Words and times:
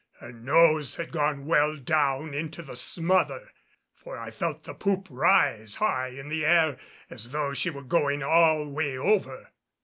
Her 0.19 0.31
nose 0.31 0.95
had 0.95 1.11
gone 1.11 1.45
well 1.45 1.77
down 1.77 2.33
into 2.33 2.63
the 2.63 2.75
smother, 2.75 3.51
for 3.93 4.17
I 4.17 4.31
felt 4.31 4.63
the 4.63 4.73
poop 4.73 5.05
rise 5.11 5.75
high 5.75 6.07
in 6.07 6.27
the 6.27 6.43
air 6.43 6.79
as 7.11 7.29
though 7.29 7.53
she 7.53 7.69
were 7.69 7.83
going 7.83 8.23
all 8.23 8.67
way 8.67 8.97
over. 8.97 9.51